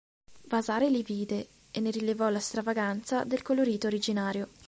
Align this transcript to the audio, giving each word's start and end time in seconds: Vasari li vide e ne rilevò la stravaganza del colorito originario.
Vasari 0.47 0.89
li 0.89 1.03
vide 1.03 1.49
e 1.69 1.79
ne 1.79 1.91
rilevò 1.91 2.29
la 2.29 2.39
stravaganza 2.39 3.23
del 3.23 3.43
colorito 3.43 3.85
originario. 3.85 4.49